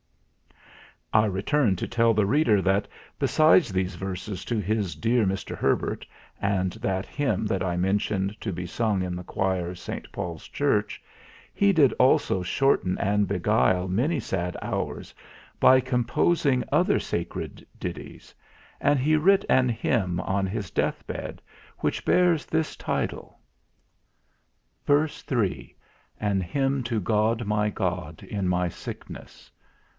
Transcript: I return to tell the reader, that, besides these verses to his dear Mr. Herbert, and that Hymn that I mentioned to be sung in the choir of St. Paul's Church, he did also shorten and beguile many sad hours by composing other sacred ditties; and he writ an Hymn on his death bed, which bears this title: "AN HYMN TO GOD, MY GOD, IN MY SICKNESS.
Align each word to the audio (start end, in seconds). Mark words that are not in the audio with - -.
I 1.13 1.25
return 1.25 1.75
to 1.75 1.87
tell 1.87 2.13
the 2.13 2.25
reader, 2.25 2.61
that, 2.61 2.87
besides 3.19 3.69
these 3.69 3.95
verses 3.95 4.45
to 4.45 4.59
his 4.59 4.95
dear 4.95 5.25
Mr. 5.25 5.55
Herbert, 5.55 6.07
and 6.41 6.71
that 6.73 7.05
Hymn 7.05 7.45
that 7.47 7.61
I 7.61 7.75
mentioned 7.75 8.39
to 8.41 8.53
be 8.53 8.65
sung 8.65 9.03
in 9.03 9.15
the 9.15 9.23
choir 9.25 9.69
of 9.71 9.77
St. 9.77 10.09
Paul's 10.13 10.47
Church, 10.47 11.03
he 11.53 11.73
did 11.73 11.91
also 11.99 12.41
shorten 12.41 12.97
and 12.97 13.27
beguile 13.27 13.89
many 13.89 14.19
sad 14.21 14.55
hours 14.61 15.13
by 15.59 15.81
composing 15.81 16.63
other 16.71 16.97
sacred 16.99 17.67
ditties; 17.77 18.33
and 18.79 18.97
he 18.97 19.17
writ 19.17 19.45
an 19.49 19.67
Hymn 19.67 20.19
on 20.21 20.47
his 20.47 20.71
death 20.71 21.05
bed, 21.05 21.41
which 21.79 22.05
bears 22.05 22.45
this 22.45 22.75
title: 22.77 23.37
"AN 24.87 26.41
HYMN 26.41 26.83
TO 26.83 26.99
GOD, 27.01 27.45
MY 27.45 27.69
GOD, 27.69 28.23
IN 28.23 28.47
MY 28.47 28.69
SICKNESS. 28.69 29.51